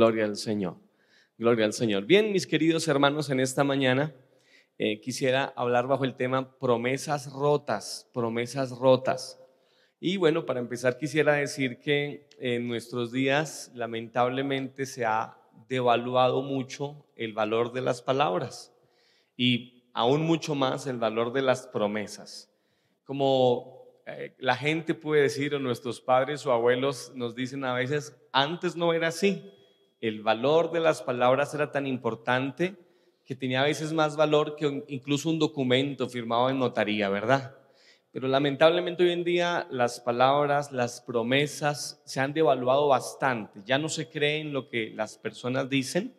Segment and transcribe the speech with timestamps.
[0.00, 0.76] Gloria al Señor.
[1.36, 2.06] Gloria al Señor.
[2.06, 4.14] Bien, mis queridos hermanos, en esta mañana
[4.78, 9.38] eh, quisiera hablar bajo el tema promesas rotas, promesas rotas.
[10.00, 15.36] Y bueno, para empezar quisiera decir que en nuestros días lamentablemente se ha
[15.68, 18.72] devaluado mucho el valor de las palabras
[19.36, 22.50] y aún mucho más el valor de las promesas.
[23.04, 28.18] Como eh, la gente puede decir, o nuestros padres o abuelos nos dicen a veces,
[28.32, 29.59] antes no era así.
[30.00, 32.74] El valor de las palabras era tan importante
[33.26, 37.54] que tenía a veces más valor que incluso un documento firmado en notaría, ¿verdad?
[38.12, 43.60] Pero lamentablemente hoy en día las palabras, las promesas se han devaluado bastante.
[43.64, 46.14] Ya no se cree en lo que las personas dicen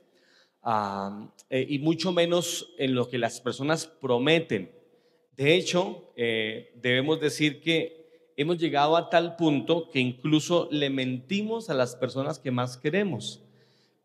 [1.50, 4.72] eh, y mucho menos en lo que las personas prometen.
[5.36, 11.70] De hecho, eh, debemos decir que hemos llegado a tal punto que incluso le mentimos
[11.70, 13.44] a las personas que más queremos.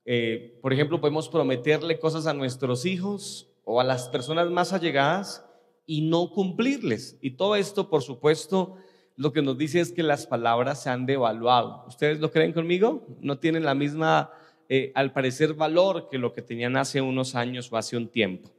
[0.06, 5.44] Eh, por ejemplo, podemos prometerle cosas a nuestros hijos o a las personas más allegadas
[5.84, 7.18] y no cumplirles.
[7.20, 8.76] Y todo esto, por supuesto,
[9.16, 11.84] lo que nos dice es que las palabras se han devaluado.
[11.88, 13.04] ¿Ustedes lo creen conmigo?
[13.20, 14.30] No tienen la misma,
[14.68, 18.50] eh, al parecer, valor que lo que tenían hace unos años o hace un tiempo.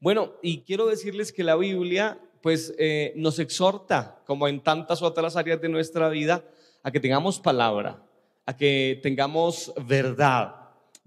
[0.00, 5.36] Bueno, y quiero decirles que la Biblia, pues, eh, nos exhorta, como en tantas otras
[5.36, 6.44] áreas de nuestra vida,
[6.82, 8.02] a que tengamos palabra,
[8.46, 10.59] a que tengamos verdad.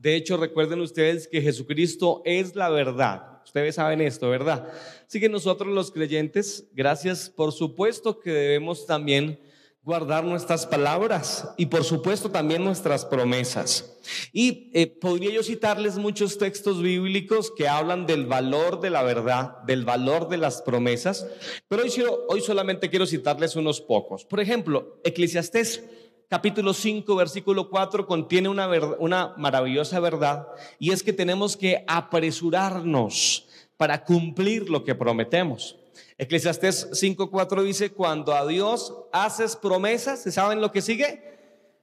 [0.03, 3.39] De hecho, recuerden ustedes que Jesucristo es la verdad.
[3.45, 4.67] Ustedes saben esto, ¿verdad?
[5.07, 9.39] Así que nosotros los creyentes, gracias, por supuesto que debemos también
[9.81, 13.97] guardar nuestras palabras y por supuesto también nuestras promesas.
[14.33, 19.61] Y eh, podría yo citarles muchos textos bíblicos que hablan del valor de la verdad,
[19.63, 21.25] del valor de las promesas,
[21.69, 21.91] pero hoy,
[22.27, 24.25] hoy solamente quiero citarles unos pocos.
[24.25, 25.81] Por ejemplo, Eclesiastés
[26.33, 28.67] capítulo 5, versículo 4 contiene una,
[28.97, 30.47] una maravillosa verdad
[30.79, 33.45] y es que tenemos que apresurarnos
[33.77, 35.75] para cumplir lo que prometemos.
[36.17, 41.21] Eclesiastés 5:4 dice, cuando a Dios haces promesas, ¿saben lo que sigue?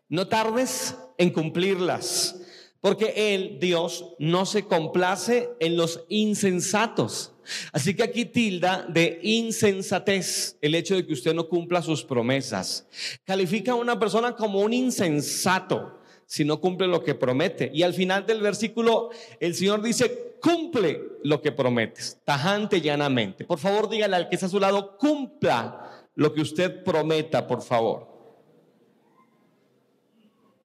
[0.09, 2.40] No tardes en cumplirlas,
[2.81, 7.33] porque Él, Dios, no se complace en los insensatos.
[7.73, 12.87] Así que aquí tilda de insensatez el hecho de que usted no cumpla sus promesas.
[13.25, 17.73] Califica a una persona como un insensato si no cumple lo que promete.
[17.75, 23.45] Y al final del versículo, el Señor dice, cumple lo que prometes, tajante llanamente.
[23.45, 27.63] Por favor, dígale al que está a su lado, cumpla lo que usted prometa, por
[27.63, 28.09] favor.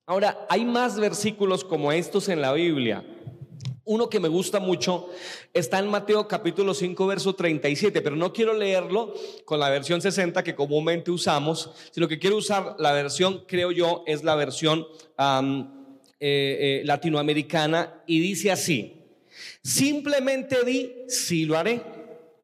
[0.08, 3.04] Ahora, hay más versículos como estos en la Biblia.
[3.86, 5.10] Uno que me gusta mucho
[5.52, 10.44] está en Mateo capítulo 5, verso 37, pero no quiero leerlo con la versión 60
[10.44, 14.86] que comúnmente usamos, sino que quiero usar la versión, creo yo, es la versión
[15.18, 15.68] eh,
[16.20, 19.02] eh, latinoamericana y dice así,
[19.64, 21.82] simplemente di si lo haré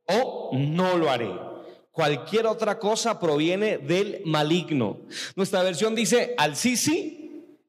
[0.08, 1.30] o no lo haré.
[1.92, 5.02] Cualquier otra cosa proviene del maligno.
[5.36, 7.21] Nuestra versión dice al sí, sí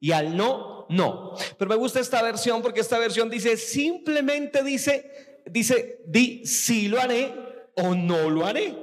[0.03, 1.37] y al no, no.
[1.57, 7.01] Pero me gusta esta versión porque esta versión dice, simplemente dice, dice, di si lo
[7.01, 7.33] haré
[7.77, 8.75] o no lo haré.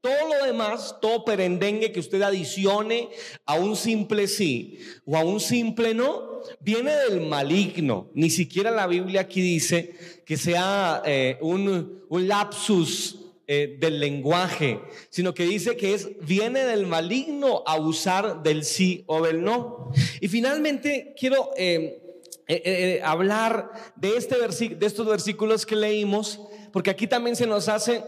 [0.00, 3.08] Todo lo demás, todo perendengue que usted adicione
[3.46, 8.10] a un simple sí o a un simple no, viene del maligno.
[8.14, 9.94] Ni siquiera la Biblia aquí dice
[10.26, 16.64] que sea eh, un, un lapsus eh, del lenguaje, sino que dice que es, viene
[16.64, 19.92] del maligno abusar del sí o del no.
[20.22, 22.00] Y finalmente quiero eh,
[22.46, 26.40] eh, hablar de, este de estos versículos que leímos,
[26.72, 28.02] porque aquí también se nos hace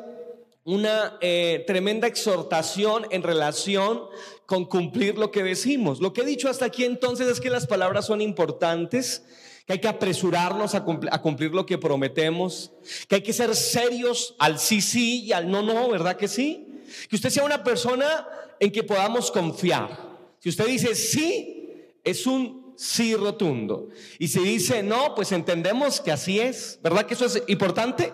[0.64, 1.18] una
[1.66, 4.04] tremenda exhortación en relación
[4.46, 6.00] con cumplir lo que decimos.
[6.00, 9.22] Lo que he dicho hasta aquí entonces es que las palabras son importantes
[9.66, 12.70] que hay que apresurarnos a cumplir, lo que prometemos,
[13.08, 16.84] que hay que ser serios al sí, sí y al no, no, ¿verdad que sí?
[17.10, 18.28] Que usted sea una persona
[18.60, 20.18] en que podamos confiar.
[20.38, 23.88] Si usted dice sí, es un sí rotundo.
[24.20, 28.12] Y si dice no, pues entendemos que así es, ¿verdad que eso es importante?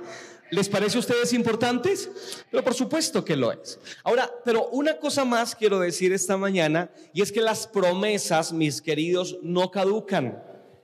[0.51, 2.11] ¿Les parece a ustedes importantes?
[2.51, 3.79] Pero por supuesto que lo es.
[4.05, 8.81] Ahora, pero una cosa más quiero decir esta mañana, y es que las promesas, mis
[8.81, 10.43] queridos, no caducan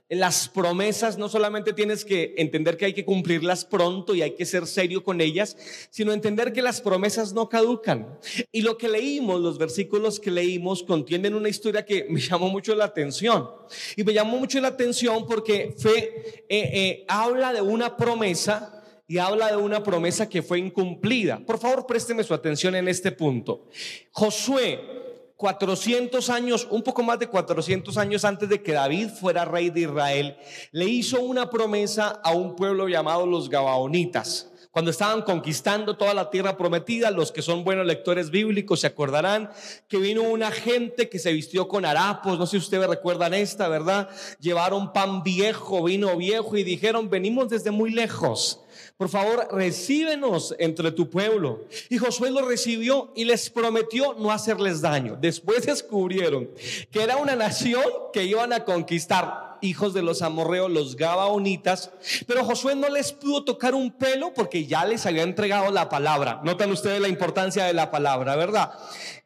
[0.09, 4.45] las promesas no solamente tienes que entender que hay que cumplirlas pronto y hay que
[4.45, 5.55] ser serio con ellas,
[5.91, 8.17] sino entender que las promesas no caducan.
[8.51, 12.73] Y lo que leímos, los versículos que leímos, contienen una historia que me llamó mucho
[12.73, 13.49] la atención.
[13.95, 19.19] Y me llamó mucho la atención porque fe eh, eh, habla de una promesa y
[19.19, 21.39] habla de una promesa que fue incumplida.
[21.45, 23.67] Por favor, présteme su atención en este punto.
[24.11, 25.08] Josué
[25.39, 29.79] 400 años, un poco más de 400 años antes de que David fuera rey de
[29.79, 30.35] Israel,
[30.73, 34.51] le hizo una promesa a un pueblo llamado los Gabaonitas.
[34.69, 39.49] Cuando estaban conquistando toda la tierra prometida, los que son buenos lectores bíblicos se acordarán
[39.87, 43.69] que vino una gente que se vistió con harapos, no sé si ustedes recuerdan esta,
[43.69, 44.09] ¿verdad?
[44.41, 48.59] Llevaron pan viejo, vino viejo y dijeron, venimos desde muy lejos
[48.99, 51.63] por favor, recíbenos entre tu pueblo.
[51.87, 55.17] Y Josué lo recibió y les prometió no hacerles daño.
[55.17, 56.49] Después descubrieron
[56.91, 61.91] que era una nación que iban a conquistar hijos de los amorreos, los gabaonitas,
[62.27, 66.41] pero Josué no les pudo tocar un pelo porque ya les había entregado la palabra.
[66.43, 68.73] Notan ustedes la importancia de la palabra, ¿verdad?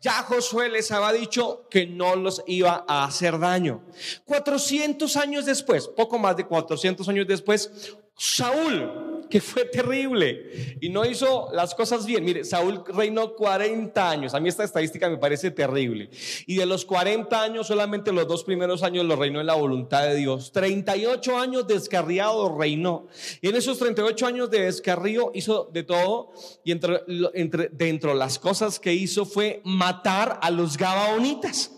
[0.01, 3.81] Ya Josué les había dicho que no los iba a hacer daño.
[4.25, 7.71] 400 años después, poco más de 400 años después,
[8.15, 12.23] Saúl, que fue terrible y no hizo las cosas bien.
[12.23, 14.35] Mire, Saúl reinó 40 años.
[14.35, 16.11] A mí esta estadística me parece terrible.
[16.45, 20.03] Y de los 40 años, solamente los dos primeros años lo reinó en la voluntad
[20.03, 20.51] de Dios.
[20.51, 23.07] 38 años descarriado reinó.
[23.41, 26.29] Y en esos 38 años de descarrío hizo de todo.
[26.63, 27.01] Y entre,
[27.33, 31.71] entre, dentro de las cosas que hizo fue matar a los gabaonitas.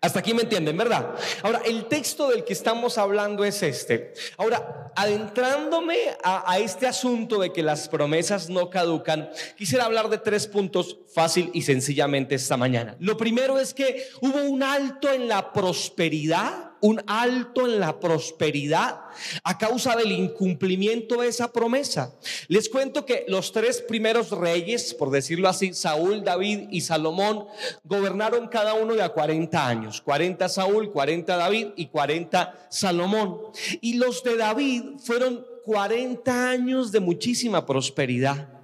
[0.00, 1.16] Hasta aquí me entienden, ¿verdad?
[1.42, 4.14] Ahora, el texto del que estamos hablando es este.
[4.36, 10.46] Ahora, adentrándome a, este asunto de que las promesas no caducan, quisiera hablar de tres
[10.46, 12.96] puntos fácil y sencillamente esta mañana.
[13.00, 19.00] Lo primero es que hubo un alto en la prosperidad un alto en la prosperidad
[19.42, 22.14] a causa del incumplimiento de esa promesa.
[22.48, 27.46] Les cuento que los tres primeros reyes, por decirlo así, Saúl, David y Salomón,
[27.84, 30.00] gobernaron cada uno de a 40 años.
[30.00, 33.38] 40 Saúl, 40 David y 40 Salomón.
[33.80, 38.57] Y los de David fueron 40 años de muchísima prosperidad.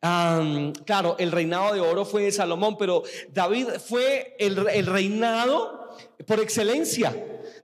[0.00, 3.02] Claro, el reinado de oro fue de Salomón, pero
[3.32, 5.96] David fue el, el reinado
[6.26, 7.14] por excelencia.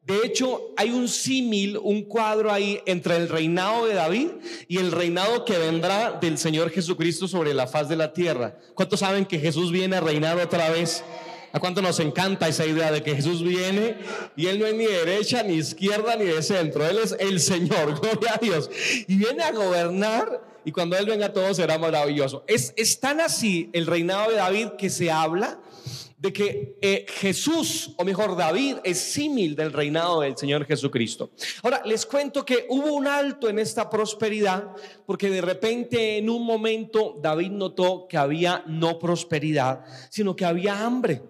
[0.06, 4.28] De hecho, hay un símil, un cuadro ahí entre el reinado de David
[4.68, 8.56] y el reinado que vendrá del Señor Jesucristo sobre la faz de la tierra.
[8.74, 11.02] ¿Cuántos saben que Jesús viene a reinar otra vez?
[11.56, 13.96] ¿A cuánto nos encanta esa idea de que Jesús viene
[14.36, 16.86] y Él no es ni de derecha, ni izquierda, ni de centro?
[16.86, 18.68] Él es el Señor, gloria a Dios.
[19.08, 22.44] Y viene a gobernar y cuando Él venga todo será maravilloso.
[22.46, 25.58] Es, es tan así el reinado de David que se habla
[26.18, 31.30] de que eh, Jesús, o mejor David, es símil del reinado del Señor Jesucristo.
[31.62, 34.72] Ahora, les cuento que hubo un alto en esta prosperidad,
[35.06, 40.84] porque de repente en un momento David notó que había no prosperidad, sino que había
[40.84, 41.22] hambre.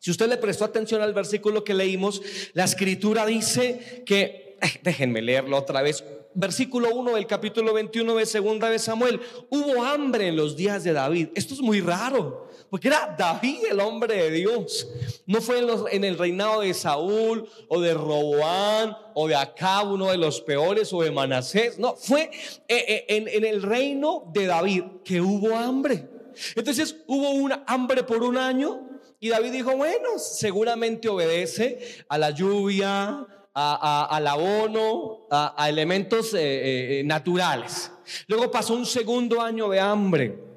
[0.00, 2.22] Si usted le prestó atención al versículo que leímos,
[2.54, 6.02] la escritura dice que, eh, déjenme leerlo otra vez,
[6.32, 9.20] versículo 1 del capítulo 21 de segunda de Samuel,
[9.50, 11.28] hubo hambre en los días de David.
[11.34, 14.88] Esto es muy raro, porque era David el hombre de Dios.
[15.26, 15.58] No fue
[15.90, 20.94] en, el reinado de Saúl o de Roboán o de Acab, uno de los peores,
[20.94, 21.78] o de Manasés.
[21.78, 22.30] No, fue
[22.68, 26.08] eh, eh, en, en el reino de David que hubo hambre.
[26.56, 28.89] Entonces hubo una hambre por un año
[29.20, 37.04] y David dijo, bueno, seguramente obedece a la lluvia, al abono, a, elementos eh, eh,
[37.04, 37.92] naturales.
[38.26, 40.49] Luego pasó un segundo año de hambre.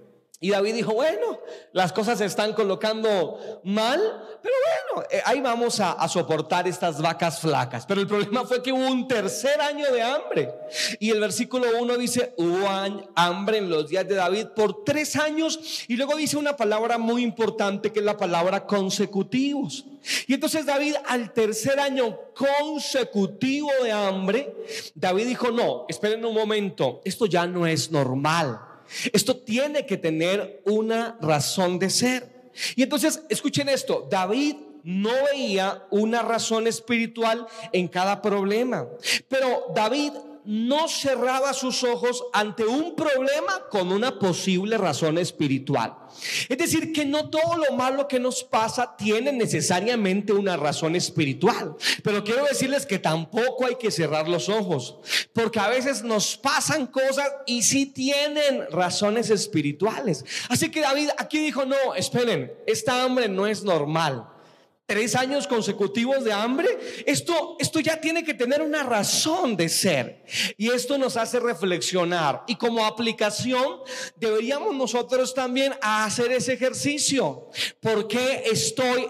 [0.44, 1.40] Y David dijo, bueno,
[1.72, 3.98] las cosas se están colocando mal,
[4.42, 4.56] pero
[4.92, 7.86] bueno, eh, ahí vamos a, soportar estas vacas flacas.
[7.86, 10.54] Pero el problema fue que hubo un tercer año de hambre.
[11.00, 12.68] Y el versículo 1 dice, hubo
[13.16, 15.86] hambre en los días de David por tres años.
[15.88, 19.86] Y luego dice una palabra muy importante que es la palabra consecutivos.
[20.28, 24.54] Y entonces David al tercer año consecutivo de hambre,
[24.94, 28.73] David dijo, no, esperen un momento, esto ya no es normal.
[29.12, 32.52] Esto tiene que tener una razón de ser.
[32.76, 38.88] Y entonces, escuchen esto, David no veía una razón espiritual en cada problema,
[39.30, 40.12] pero David
[40.46, 45.96] no cerraba sus ojos ante un problema con una posible razón espiritual.
[46.50, 51.76] Es decir, que no todo lo malo que nos pasa tiene necesariamente una razón espiritual.
[52.04, 54.98] Pero quiero decirles que tampoco hay que cerrar los ojos,
[55.34, 60.26] porque a veces nos pasan cosas y sí tienen razones espirituales.
[60.50, 64.33] Así que David aquí dijo, no, esperen, esta hambre no es normal
[64.86, 66.68] tres años consecutivos de hambre,
[67.06, 70.24] esto, esto ya tiene que tener una razón de ser.
[70.58, 72.44] Y esto nos hace reflexionar.
[72.48, 73.80] Y como aplicación,
[74.16, 77.50] deberíamos nosotros también hacer ese ejercicio.
[77.80, 79.08] ¿Por qué estoy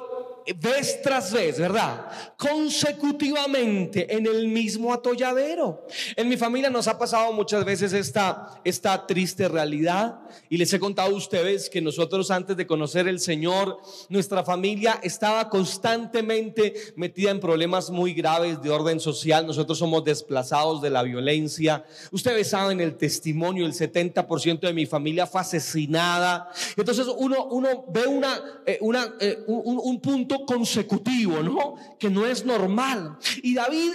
[0.57, 2.05] vez tras vez, ¿verdad?
[2.37, 5.85] Consecutivamente en el mismo atolladero.
[6.15, 10.19] En mi familia nos ha pasado muchas veces esta, esta triste realidad
[10.49, 14.99] y les he contado a ustedes que nosotros antes de conocer el Señor, nuestra familia
[15.03, 19.47] estaba constantemente metida en problemas muy graves de orden social.
[19.47, 21.85] Nosotros somos desplazados de la violencia.
[22.11, 26.49] Ustedes saben el testimonio, el 70% de mi familia fue asesinada.
[26.75, 31.75] Entonces uno, uno ve una, eh, una, eh, un, un punto consecutivo, ¿no?
[31.99, 33.17] Que no es normal.
[33.41, 33.91] Y David,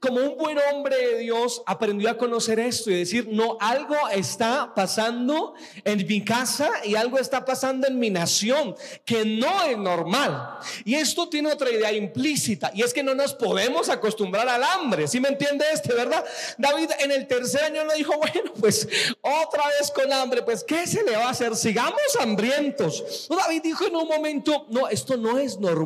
[0.00, 4.72] como un buen hombre de Dios, aprendió a conocer esto y decir, no, algo está
[4.74, 10.58] pasando en mi casa y algo está pasando en mi nación que no es normal.
[10.84, 15.08] Y esto tiene otra idea implícita y es que no nos podemos acostumbrar al hambre.
[15.08, 16.24] ¿Sí me entiende este, verdad?
[16.58, 18.88] David en el tercer año no dijo, bueno, pues
[19.20, 21.54] otra vez con hambre, pues ¿qué se le va a hacer?
[21.56, 23.28] Sigamos hambrientos.
[23.28, 25.81] David dijo en un momento, no, esto no es normal.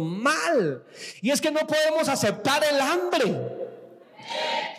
[1.20, 3.66] Y es que no podemos aceptar el hambre.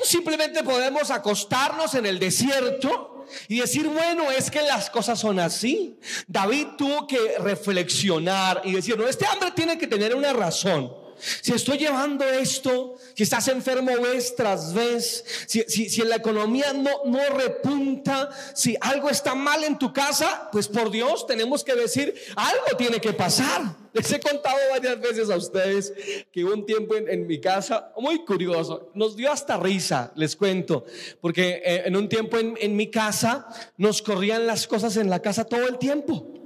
[0.04, 5.98] Simplemente podemos acostarnos en el desierto y decir, bueno, es que las cosas son así.
[6.28, 11.07] David tuvo que reflexionar y decir, no, este hambre tiene que tener una razón.
[11.20, 16.74] Si estoy llevando esto, si estás enfermo vez tras vez, si, si, en la economía
[16.74, 21.76] no, no repunta, si algo está mal en tu casa, pues por Dios tenemos que
[21.76, 23.76] decir, algo tiene que pasar.
[23.94, 25.92] Les he contado varias veces a ustedes
[26.32, 30.86] que hubo un tiempo en, mi casa, muy curioso, nos dio hasta risa, les cuento,
[31.20, 33.48] porque eh, en un tiempo en, en mi casa
[33.78, 36.37] nos corrían las cosas en la casa todo el tiempo.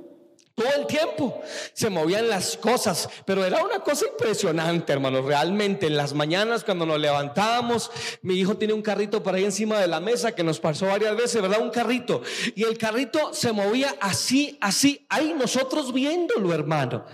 [0.55, 1.41] Todo el tiempo
[1.73, 5.25] se movían las cosas, pero era una cosa impresionante, hermanos.
[5.25, 7.89] Realmente en las mañanas cuando nos levantábamos,
[8.21, 11.15] mi hijo tiene un carrito por ahí encima de la mesa que nos pasó varias
[11.15, 11.61] veces, ¿verdad?
[11.61, 12.21] Un carrito.
[12.55, 17.05] Y el carrito se movía así, así, ahí nosotros viéndolo, hermano.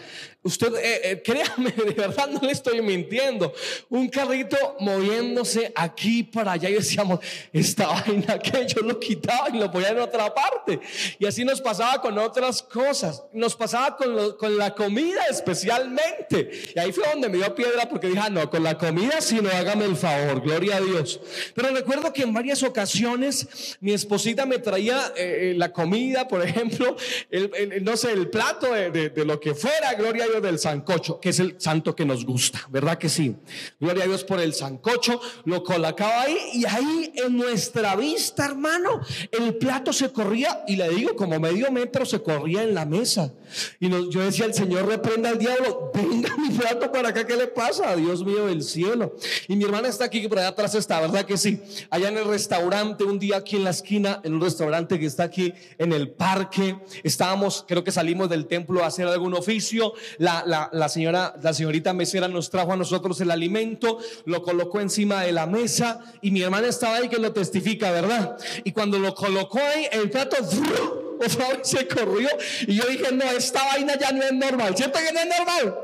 [0.48, 3.54] Usted, eh, eh, créame, de verdad no le estoy mintiendo.
[3.90, 7.20] Un carrito moviéndose aquí para allá y decíamos,
[7.52, 10.80] esta vaina que yo lo quitaba y lo ponía en otra parte.
[11.20, 13.26] Y así nos pasaba con otras cosas.
[13.34, 16.50] Nos pasaba con, con la comida especialmente.
[16.74, 19.42] Y ahí fue donde me dio piedra porque dije, ah, no, con la comida si
[19.42, 21.20] no, hágame el favor, gloria a Dios.
[21.56, 26.96] Pero recuerdo que en varias ocasiones mi esposita me traía eh, la comida, por ejemplo,
[27.30, 31.20] el, no sé, el plato de, de lo que fuera, gloria a Dios del sancocho,
[31.20, 33.36] que es el santo que nos gusta, ¿verdad que sí?
[33.80, 39.02] Gloria a Dios por el sancocho, lo colocaba ahí y ahí en nuestra vista, hermano,
[39.32, 43.34] el plato se corría y le digo, como medio metro se corría en la mesa.
[43.80, 47.48] Y yo decía, el Señor reprenda al diablo, venga mi plato para acá, ¿qué le
[47.48, 47.96] pasa?
[47.96, 49.16] Dios mío del cielo.
[49.48, 51.62] Y mi hermana está aquí, por allá atrás está, ¿verdad que sí?
[51.90, 55.24] Allá en el restaurante, un día aquí en la esquina, en un restaurante que está
[55.24, 60.90] aquí en el parque, estábamos, creo que salimos del templo a hacer algún oficio, la,
[60.90, 65.46] señora, la señorita mesera nos trajo a nosotros el alimento, lo colocó encima de la
[65.46, 68.38] mesa y mi hermana estaba ahí que lo testifica, ¿verdad?
[68.64, 70.38] Y cuando lo colocó ahí, el plato
[71.64, 72.30] se corrió
[72.68, 75.78] y yo dije, no, esta vaina ya no es normal, ¿cierto que no es normal?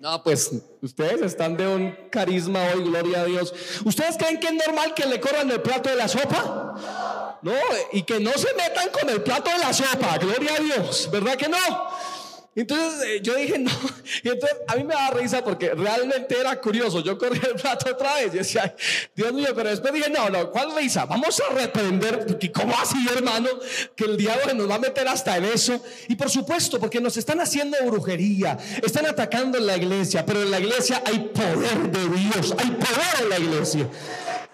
[0.00, 3.52] No, pues ustedes están de un carisma hoy, gloria a Dios.
[3.84, 7.38] ¿Ustedes creen que es normal que le corran el plato de la sopa?
[7.42, 7.52] No,
[7.92, 11.36] y que no se metan con el plato de la sopa, gloria a Dios, ¿verdad
[11.36, 11.58] que no?
[12.56, 13.70] Entonces eh, yo dije, no.
[14.22, 17.00] Y entonces a mí me daba risa porque realmente era curioso.
[17.00, 18.74] Yo corrí el plato otra vez y decía,
[19.14, 21.06] Dios mío, pero después dije, no, no, ¿cuál risa?
[21.06, 22.38] Vamos a reprender.
[22.52, 23.48] ¿Cómo así, hermano?
[23.94, 25.80] Que el diablo nos va a meter hasta en eso.
[26.08, 30.50] Y por supuesto, porque nos están haciendo brujería, están atacando en la iglesia, pero en
[30.50, 33.88] la iglesia hay poder de Dios, hay poder en la iglesia.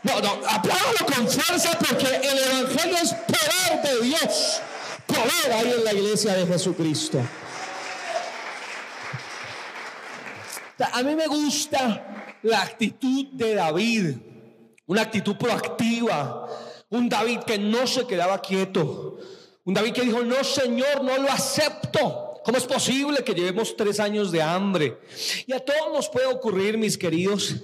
[0.03, 4.61] No, no, apláudalo con fuerza porque el evangelio es poder de Dios.
[5.07, 7.21] Poder hay en la iglesia de Jesucristo.
[10.79, 14.17] A mí me gusta la actitud de David,
[14.87, 16.47] una actitud proactiva,
[16.91, 19.19] un David que no se quedaba quieto,
[19.65, 22.35] un David que dijo, no Señor, no lo acepto.
[22.45, 25.01] ¿Cómo es posible que llevemos tres años de hambre?
[25.49, 27.57] Y a todos nos puede ocurrir, mis queridos,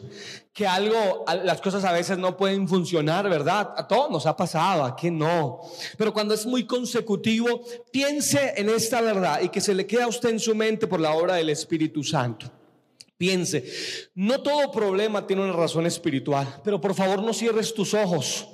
[0.53, 3.75] que algo, las cosas a veces no pueden funcionar, ¿verdad?
[3.77, 5.61] A todos nos ha pasado, a que no.
[5.97, 10.09] Pero cuando es muy consecutivo, piense en esta verdad y que se le quede a
[10.09, 12.51] usted en su mente por la obra del Espíritu Santo.
[13.23, 13.63] Piense,
[14.17, 18.49] no todo problema tiene una razón espiritual, pero por favor no cierres tus ojos,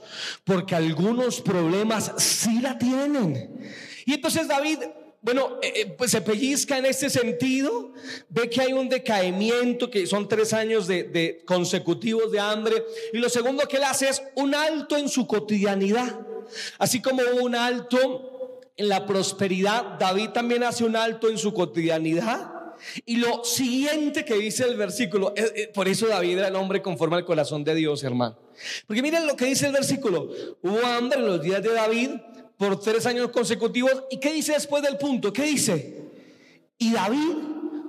[0.45, 3.67] porque algunos problemas sí la tienen.
[4.05, 4.81] Y entonces David,
[5.23, 7.95] bueno, eh, eh, pues se pellizca en este sentido,
[8.29, 12.85] ve que hay un decaimiento, que son tres años de, consecutivos de hambre,
[13.15, 16.21] y lo segundo que él hace es un alto en su cotidianidad,
[16.77, 22.58] así como un alto en la prosperidad, David también hace un alto en su cotidianidad
[23.05, 26.83] Y lo siguiente que dice el versículo, eh, eh, por eso David era el hombre
[26.83, 28.39] conforme al corazón de Dios, hermano.
[28.87, 30.31] Porque miren lo que dice el versículo.
[30.63, 32.11] Hubo hambre en los días de David
[32.57, 34.05] por tres años consecutivos.
[34.11, 35.33] ¿Y qué dice después del punto?
[35.33, 36.03] ¿Qué dice?
[36.79, 37.37] Y David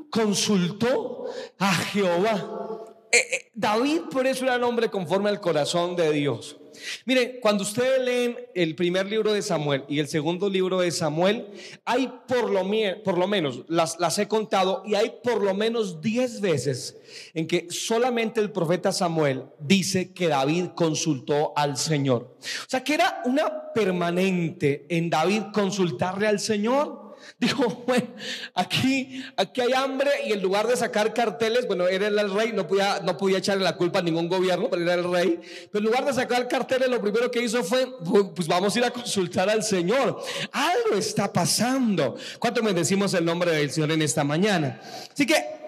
[0.09, 1.25] consultó
[1.57, 2.85] a Jehová.
[3.11, 6.58] Eh, David por eso era el hombre conforme al corazón de Dios.
[7.05, 11.47] Miren, cuando ustedes leen el primer libro de Samuel y el segundo libro de Samuel,
[11.85, 12.65] hay por lo,
[13.03, 16.97] por lo menos, las, las he contado, y hay por lo menos 10 veces
[17.33, 22.37] en que solamente el profeta Samuel dice que David consultó al Señor.
[22.39, 27.08] O sea, que era una permanente en David consultarle al Señor.
[27.37, 28.07] Dijo, bueno,
[28.55, 32.67] aquí, aquí hay hambre y en lugar de sacar carteles, bueno, era el rey, no
[32.67, 35.39] podía, no podía echarle la culpa a ningún gobierno, pero era el rey.
[35.71, 37.87] Pero en lugar de sacar carteles, lo primero que hizo fue,
[38.35, 40.21] pues vamos a ir a consultar al Señor.
[40.51, 42.15] Algo está pasando.
[42.39, 44.81] ¿Cuánto me decimos el nombre del Señor en esta mañana?
[45.13, 45.59] Así que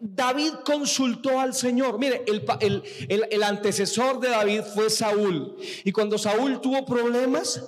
[0.00, 1.98] David consultó al Señor.
[1.98, 5.56] Mire, el, el, el, antecesor de David fue Saúl.
[5.84, 7.62] Y cuando Saúl tuvo problemas,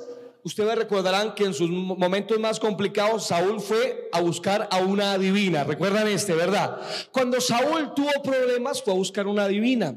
[0.45, 5.65] ustedes recordarán que en sus momentos más complicados Saúl fue a buscar a una divina.
[5.65, 6.81] Recuerdan este, ¿verdad?
[7.11, 9.97] Cuando Saúl tuvo problemas fue a buscar una divina.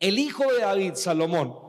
[0.00, 1.61] El hijo de David, Salomón,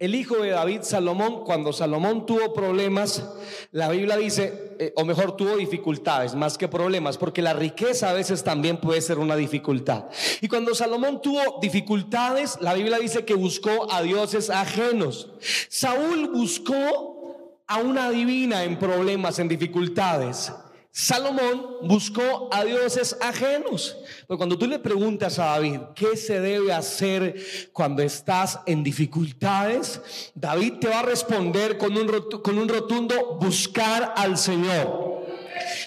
[0.00, 3.24] el hijo de David, Salomón, cuando Salomón tuvo problemas,
[3.70, 8.12] la Biblia dice, eh, o mejor tuvo dificultades más que problemas, porque la riqueza a
[8.12, 10.06] veces también puede ser una dificultad.
[10.40, 15.30] Y cuando Salomón tuvo dificultades, la Biblia dice que buscó a dioses ajenos.
[15.68, 20.52] Saúl buscó a una divina en problemas, en dificultades.
[20.96, 23.96] Salomón buscó a dioses ajenos.
[24.28, 27.34] Pero cuando tú le preguntas a David qué se debe hacer
[27.72, 30.00] cuando estás en dificultades,
[30.36, 32.06] David te va a responder con un,
[32.40, 35.13] con un rotundo buscar al Señor.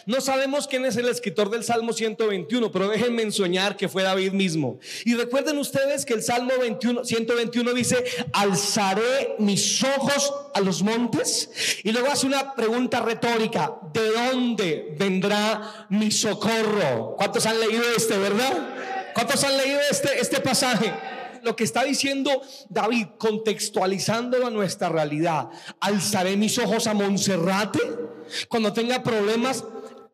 [0.07, 4.31] No sabemos quién es el escritor del Salmo 121, pero déjenme ensoñar que fue David
[4.31, 4.79] mismo.
[5.03, 11.49] Y recuerden ustedes que el Salmo 21, 121 dice, alzaré mis ojos a los montes.
[11.83, 17.15] Y luego hace una pregunta retórica, ¿de dónde vendrá mi socorro?
[17.17, 19.11] ¿Cuántos han leído este, verdad?
[19.13, 20.93] ¿Cuántos han leído este, este pasaje?
[21.43, 25.49] lo que está diciendo David, contextualizándolo a nuestra realidad.
[25.79, 27.79] Alzaré mis ojos a Monserrate
[28.49, 29.63] cuando tenga problemas.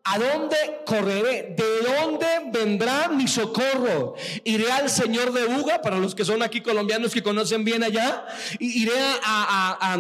[0.06, 1.56] ¿A dónde correré?
[1.56, 4.16] ¿De dónde vendrá mi socorro?
[4.44, 8.26] Iré al Señor de Uga, para los que son aquí colombianos que conocen bien allá.
[8.60, 9.98] Iré a, a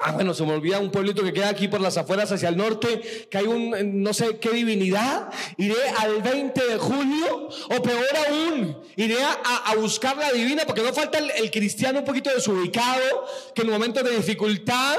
[0.00, 2.56] Ah, bueno, se me olvida un pueblito que queda aquí por las afueras hacia el
[2.56, 5.28] norte, que hay un, no sé qué divinidad.
[5.56, 10.92] Iré al 20 de julio, o peor aún, iré a, buscar la divina, porque no
[10.92, 14.96] falta el, el cristiano un poquito desubicado, que en momentos de dificultad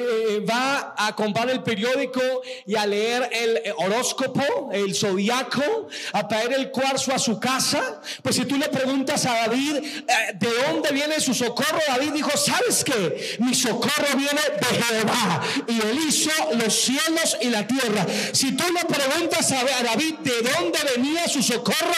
[0.00, 2.20] eh, va a comprar el periódico
[2.66, 8.00] y a leer el horóscopo, el zodiaco, a traer el cuarzo a su casa.
[8.22, 12.36] Pues si tú le preguntas a David eh, de dónde viene su socorro, David dijo,
[12.36, 13.36] ¿sabes qué?
[13.40, 18.06] Mi socorro viene de Jehová y él hizo los cielos y la tierra.
[18.32, 21.94] Si tú le preguntas a David de dónde venía su socorro,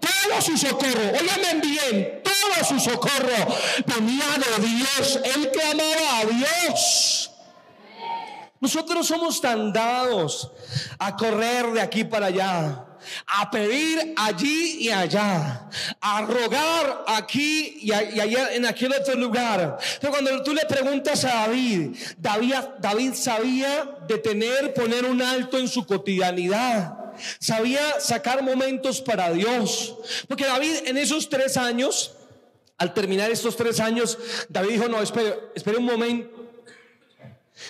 [0.00, 6.24] todo su socorro, óyame bien, todo su socorro venía de Dios, él que amaba a
[6.24, 7.27] Dios.
[8.60, 10.50] Nosotros somos tan dados
[10.98, 12.84] a correr de aquí para allá,
[13.26, 15.68] a pedir allí y allá,
[16.00, 19.78] a rogar aquí y, allá en aquel otro lugar.
[20.00, 25.86] Pero cuando tú le preguntas a David, David, sabía detener, poner un alto en su
[25.86, 26.94] cotidianidad.
[27.38, 29.96] Sabía sacar momentos para Dios.
[30.26, 32.12] Porque David en esos tres años,
[32.76, 34.18] al terminar estos tres años,
[34.48, 36.38] David dijo, no, espere, espere un momento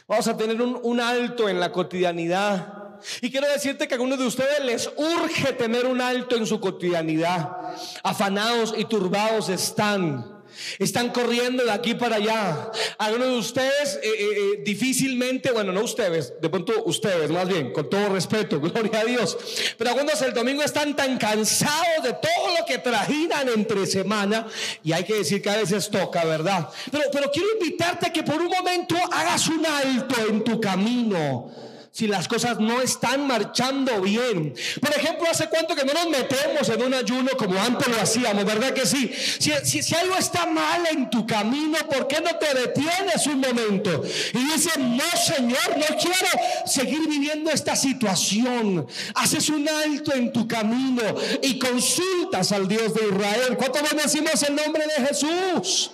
[0.07, 2.75] Vamos a tener un, alto en la cotidianidad.
[3.21, 6.61] Y quiero decirte que a algunos de ustedes les urge tener un alto en su
[6.61, 7.57] cotidianidad.
[8.03, 10.38] Afanados y turbados están.
[10.79, 12.71] Están corriendo de aquí para allá.
[12.99, 17.73] Algunos de ustedes eh, eh, eh, difícilmente, bueno, no ustedes, de pronto ustedes más bien,
[17.73, 19.37] con todo respeto, gloria a Dios.
[19.77, 24.47] Pero algunos el domingo están tan cansados de todo lo que trajinan entre semana
[24.83, 26.69] y hay que decir que a veces toca, ¿verdad?
[26.91, 31.69] Pero, pero quiero invitarte a que por un momento hagas un alto en tu camino
[31.99, 34.55] si las cosas no están marchando bien.
[34.81, 38.45] Por ejemplo, ¿hace cuánto que no nos metemos en un ayuno como antes lo hacíamos?
[38.45, 39.13] ¿Verdad que sí?
[39.41, 39.51] Si,
[39.97, 44.05] algo está mal en tu camino, ¿por qué no te detienes un momento?
[44.33, 48.87] Y dices, no, Señor, no quiero seguir viviendo esta situación.
[49.17, 51.03] Haces un alto en tu camino
[51.43, 53.57] y consultas al Dios de Israel.
[53.57, 55.91] ¿Cuánto decimos el nombre de Jesús?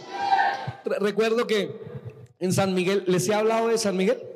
[1.01, 1.75] Recuerdo que
[2.41, 4.34] en San Miguel, ¿les he hablado de San Miguel?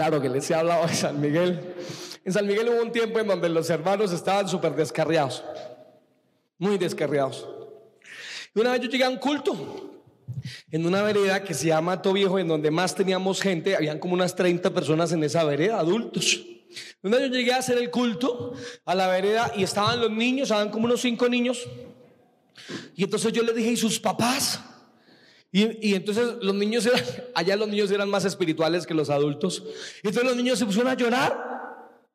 [0.00, 1.60] Claro que les he hablado de San Miguel.
[2.24, 5.44] En San Miguel hubo un tiempo en donde los hermanos estaban súper descarriados,
[6.56, 7.46] muy descarriados.
[8.54, 10.00] Y una vez yo llegué a un culto
[10.70, 14.34] en una vereda que se llama Viejo, en donde más teníamos gente, habían como unas
[14.34, 16.46] 30 personas en esa vereda, adultos.
[17.02, 18.54] Una vez yo llegué a hacer el culto
[18.86, 21.68] a la vereda y estaban los niños, estaban como unos cinco niños.
[22.96, 24.60] Y entonces yo les dije, ¿y sus papás?
[25.52, 27.02] Y, entonces los niños eran,
[27.34, 29.62] allá los niños eran más espirituales que los adultos.
[30.02, 31.50] Entonces los niños se pusieron a llorar.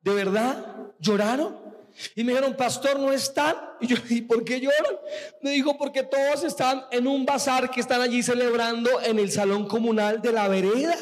[0.02, 0.76] ¿De verdad?
[1.00, 1.66] ¿Lloraron?
[2.14, 3.56] Y me dijeron, pastor, no están.
[3.78, 4.96] Y yo, ¿y por qué lloran?
[5.42, 9.68] Me dijo, porque todos están en un bazar que están allí celebrando en el salón
[9.68, 10.96] comunal de la vereda.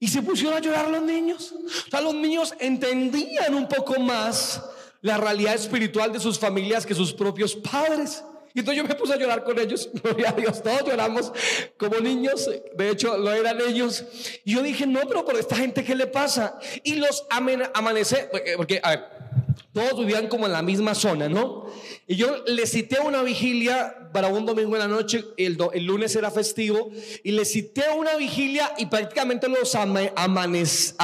[0.00, 1.52] Y se pusieron a llorar los niños.
[1.86, 4.64] O sea, los niños entendían un poco más
[5.00, 8.24] la realidad espiritual de sus familias que sus propios padres.
[8.54, 9.88] Y entonces yo me puse a llorar con ellos.
[10.02, 11.32] Gloria a Dios, todos lloramos
[11.76, 12.50] como niños.
[12.76, 14.04] De hecho, lo eran ellos.
[14.44, 16.58] Y yo dije, no, pero por esta gente, ¿qué le pasa?
[16.82, 19.08] Y los amanece, porque, a
[19.72, 21.66] todos vivían como en la misma zona, ¿no?
[22.08, 26.16] Y yo les cité una vigilia para un domingo en la noche, el, el lunes
[26.16, 26.90] era festivo,
[27.22, 30.94] y les cité una vigilia y prácticamente los amanece,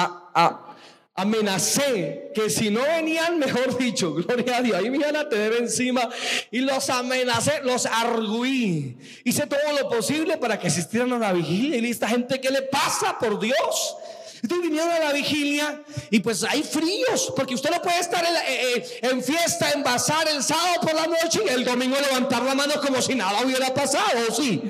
[1.17, 5.55] amenacé que si no venían, mejor dicho, gloria a Dios, ahí me iban a tener
[5.55, 6.09] encima
[6.51, 8.99] y los amenacé, los arguí.
[9.25, 12.63] Hice todo lo posible para que asistieran a la vigilia y esta gente, ¿qué le
[12.63, 13.97] pasa por Dios?
[14.43, 18.37] Entonces vinieron a la vigilia y pues hay fríos, porque usted no puede estar en,
[18.37, 22.55] eh, eh, fiesta, en bazar el sábado por la noche y el domingo levantar la
[22.55, 24.63] mano como si nada hubiera pasado, ¿sí?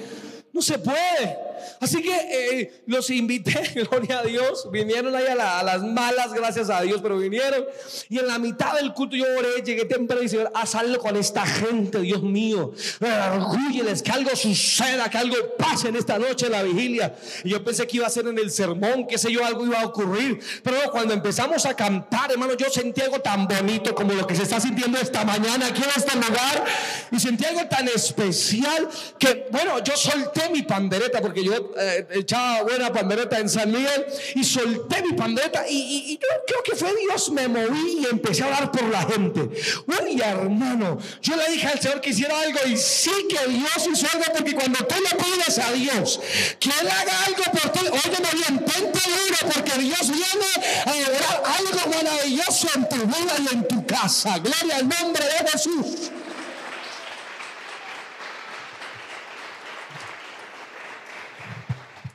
[0.53, 1.46] No se puede.
[1.81, 4.69] Así que eh, los invité, gloria a Dios.
[4.71, 7.65] Vinieron ahí a, las malas, gracias a Dios, pero vinieron.
[8.09, 11.17] Y en la mitad del culto yo oré, llegué temprano y dije, haz algo con
[11.17, 12.73] esta gente, Dios mío.
[13.01, 17.15] Argúyeles, que algo suceda, que algo pase en esta noche en la vigilia.
[17.45, 19.81] Y yo pensé que iba a ser en el sermón, que sé yo, algo iba
[19.81, 20.41] a ocurrir.
[20.63, 24.43] Pero cuando empezamos a cantar, hermano, yo sentí algo tan bonito como lo que se
[24.43, 26.65] está sintiendo esta mañana aquí en este lugar.
[27.11, 32.63] Y sentí algo tan especial que, bueno, yo solté mi pandereta porque yo eh, echaba
[32.63, 37.31] buena pandereta en San Miguel y solté mi pandereta y, yo creo que fue Dios,
[37.31, 39.41] me moví y empecé a hablar por la gente.
[39.41, 44.07] Uy, hermano, yo le dije al Señor que hiciera algo y sí que Dios hizo
[44.13, 46.21] algo porque cuando tú le pides a Dios
[46.59, 51.43] que Él haga algo por ti, oye, bien, ponte duro porque Dios viene a lograr
[51.59, 54.39] algo maravilloso en tu vida y en tu casa.
[54.39, 56.11] Gloria al nombre de Jesús.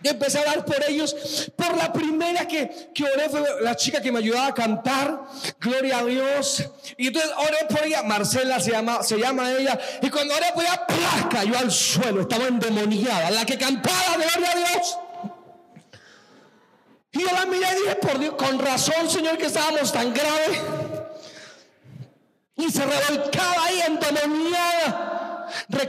[0.03, 1.51] Y empecé a orar por ellos.
[1.55, 5.21] Por la primera que, que oré fue la chica que me ayudaba a cantar.
[5.59, 6.63] Gloria a Dios.
[6.97, 8.03] Y entonces oré por ella.
[8.03, 9.79] Marcela se llama, se llama ella.
[10.01, 10.85] Y cuando oré por ella,
[11.29, 12.21] cayó al suelo.
[12.21, 13.31] Estaba endemoniada.
[13.31, 14.97] La que cantaba, gloria a Dios.
[17.13, 20.61] Y yo la miré y dije, por Dios, con razón, Señor, que estábamos tan grave.
[22.55, 25.00] Y se revolcaba ahí endemoniada.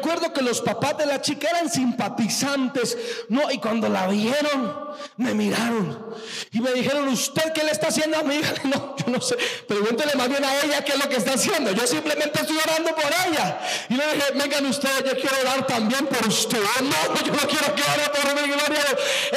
[0.02, 5.32] Recuerdo que los papás de la chica eran simpatizantes, no, y cuando la vieron, me
[5.32, 5.96] miraron
[6.50, 8.52] y me dijeron, ¿usted qué le está haciendo a mi hija?
[8.64, 9.36] No, no sé,
[9.66, 11.72] pregúntele más bien a ella qué es lo que está haciendo.
[11.72, 13.60] Yo simplemente estoy orando por ella.
[13.88, 16.62] Y le dije, vengan ustedes, yo quiero orar también por usted.
[16.82, 18.84] No, yo no quiero que ore por mi gloria.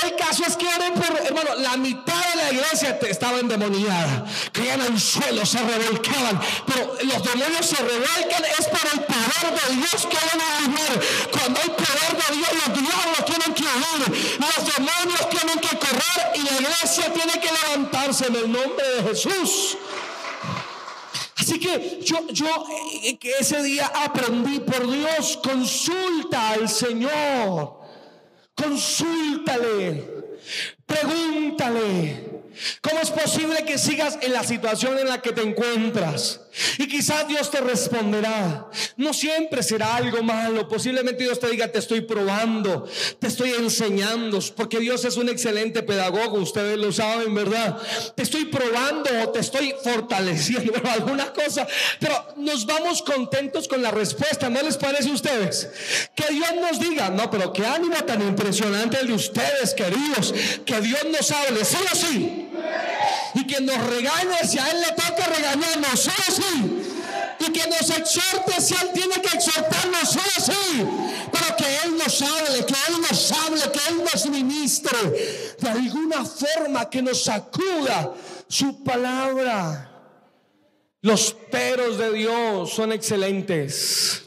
[0.04, 4.26] El caso es que oren por, hermano, la mitad de la iglesia estaba endemoniada.
[4.52, 6.40] Caían al suelo, se revolcaban.
[6.66, 11.30] Pero los demonios se revuelcan es por el poder de Dios que van a vivir.
[11.32, 14.40] Cuando hay poder de Dios, los diablos tienen que huir.
[14.40, 15.76] Los demonios tienen que
[16.36, 19.78] y la iglesia tiene que levantarse en el nombre de Jesús.
[21.38, 22.48] Así que yo, yo
[23.04, 27.82] eh, ese día aprendí por Dios, consulta al Señor,
[28.56, 30.08] consúltale,
[30.86, 32.35] pregúntale.
[33.26, 36.42] ¿Cómo es posible que sigas en la situación en la que te encuentras?
[36.78, 38.70] Y quizás Dios te responderá.
[38.98, 40.68] No siempre será algo malo.
[40.68, 42.88] Posiblemente Dios te diga, te estoy probando,
[43.20, 47.78] te estoy enseñando, porque Dios es un excelente pedagogo, ustedes lo saben, ¿verdad?
[48.16, 51.68] Te estoy probando o te estoy fortaleciendo, alguna cosa.
[52.00, 55.70] Pero nos vamos contentos con la respuesta, ¿no les parece a ustedes?
[56.16, 60.34] Que Dios nos diga, no, pero qué ánimo tan impresionante el de ustedes, queridos,
[60.64, 62.45] que Dios nos hable, sí o sí
[63.36, 66.82] y que nos regañe si a Él le toca regañarnos, solo sí.
[67.38, 70.86] Y que nos exhorte si Él tiene que exhortarnos, solo sí.
[71.32, 74.98] Pero que Él nos hable, que Él nos hable, que Él nos ministre.
[75.60, 78.14] De alguna forma que nos sacuda
[78.48, 79.92] su palabra.
[81.02, 84.24] Los peros de Dios son excelentes.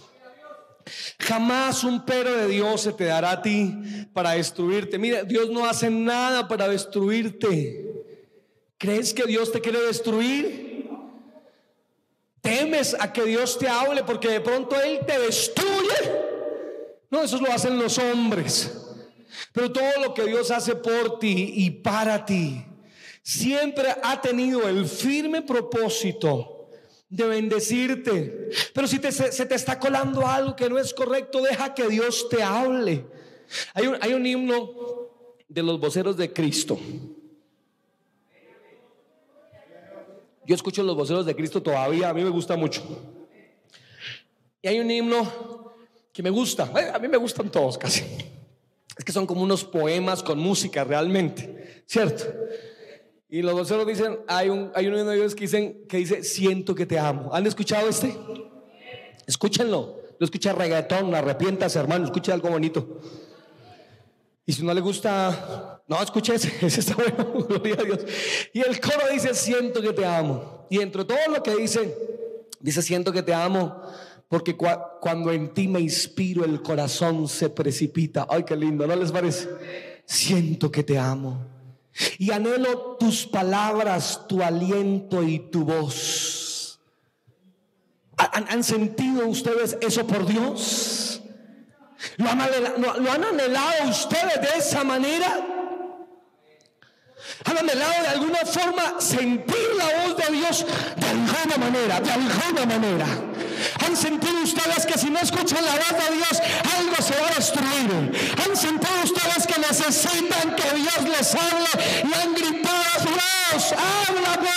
[1.18, 3.74] Jamás un pero de Dios se te dará a ti
[4.12, 4.98] para destruirte.
[4.98, 7.87] Mira, Dios no hace nada para destruirte.
[8.78, 10.88] ¿Crees que Dios te quiere destruir?
[12.40, 16.28] ¿Temes a que Dios te hable porque de pronto Él te destruye?
[17.10, 18.72] No, eso lo hacen los hombres.
[19.52, 22.64] Pero todo lo que Dios hace por ti y para ti,
[23.22, 26.70] siempre ha tenido el firme propósito
[27.08, 28.50] de bendecirte.
[28.72, 32.42] Pero si se te está colando algo que no es correcto, deja que Dios te
[32.42, 33.04] hable.
[33.74, 35.08] Hay un, hay un himno
[35.48, 36.78] de los voceros de Cristo.
[40.48, 42.80] Yo escucho los voceros de Cristo todavía, a mí me gusta mucho.
[44.62, 45.74] Y hay un himno
[46.10, 48.02] que me gusta, eh, a mí me gustan todos casi.
[48.96, 52.24] Es que son como unos poemas con música realmente, ¿cierto?
[53.28, 56.74] Y los voceros dicen, hay un, hay uno de ellos que dicen que dice, siento
[56.74, 57.28] que te amo.
[57.34, 58.16] ¿Han escuchado este?
[59.26, 60.00] Escúchenlo.
[60.18, 63.02] Lo escucha reggaetón, arrepientas, hermano, escucha algo bonito.
[64.46, 68.00] Y si no le gusta, no, escuche ese, ese está bueno, gloria a Dios.
[68.52, 70.66] Y el coro dice, siento que te amo.
[70.70, 71.96] Y entre todo lo que dice,
[72.60, 73.82] dice, siento que te amo,
[74.28, 78.26] porque cuando en ti me inspiro, el corazón se precipita.
[78.28, 79.48] Ay, qué lindo, ¿no les parece?
[80.04, 81.46] Siento que te amo.
[82.18, 86.78] Y anhelo tus palabras, tu aliento y tu voz.
[88.18, 91.22] ¿Han, sentido ustedes eso por Dios?
[92.16, 92.40] ¿Lo han,
[93.24, 95.57] anhelado, ustedes de esa manera?
[97.44, 102.66] ¿Han anhelado de alguna forma sentir la voz de Dios de alguna manera, de alguna
[102.66, 103.06] manera?
[103.84, 106.42] ¿Han sentido ustedes que si no escuchan la voz de Dios,
[106.78, 108.34] algo se va a destruir?
[108.44, 111.68] ¿Han sentido ustedes que necesitan que Dios les hable
[112.04, 114.48] y han gritado a voz, háblame?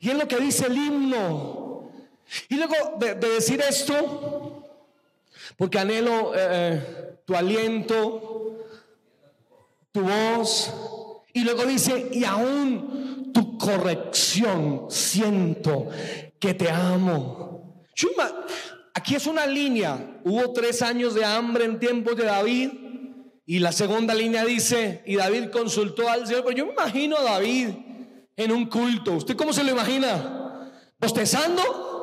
[0.00, 1.90] Y es lo que dice el himno.
[2.48, 4.63] Y luego de, decir esto,
[5.56, 8.58] porque anhelo eh, eh, tu aliento,
[9.92, 10.72] tu voz,
[11.32, 15.88] y luego dice, y aún tu corrección, siento
[16.38, 17.84] que te amo.
[18.94, 22.70] Aquí es una línea, hubo tres años de hambre en tiempos de David,
[23.46, 27.22] y la segunda línea dice, y David consultó al Señor, pero yo me imagino a
[27.22, 27.68] David
[28.36, 30.72] en un culto, ¿usted cómo se lo imagina?
[30.98, 31.93] ¿Bostezando?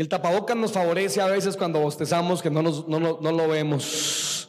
[0.00, 4.48] El tapabocas nos favorece a veces cuando bostezamos que no, no, lo vemos.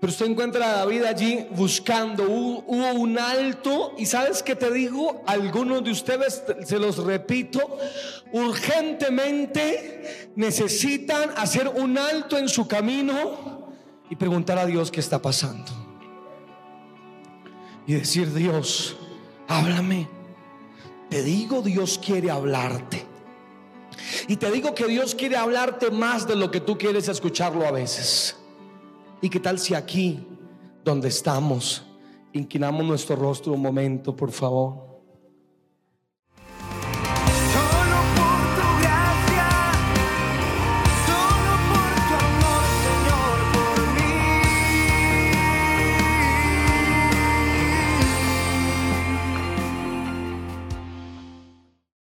[0.00, 5.22] Pero usted encuentra a David allí buscando, hubo, un alto y sabes que te digo,
[5.24, 7.60] algunos de ustedes, se los repito,
[8.32, 13.68] urgentemente necesitan hacer un alto en su camino
[14.10, 15.70] y preguntar a Dios qué está pasando.
[17.86, 18.96] Y decir, Dios,
[19.46, 20.17] háblame.
[21.08, 23.06] Te digo, Dios quiere hablarte.
[24.26, 27.70] Y te digo que Dios quiere hablarte más de lo que tú quieres escucharlo a
[27.70, 28.36] veces.
[29.20, 30.26] ¿Y qué tal si aquí,
[30.84, 31.84] donde estamos,
[32.32, 34.87] inclinamos nuestro rostro un momento, por favor?